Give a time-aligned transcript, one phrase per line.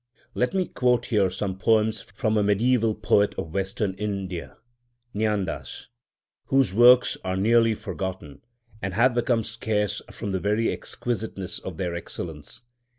[0.33, 7.37] Let me quote here some poems from a mediæval poet of Western India—Jnândâs—whose works are
[7.37, 8.41] nearly forgotten,
[8.81, 12.63] and have become scarce from the very exquisiteness of their excellence.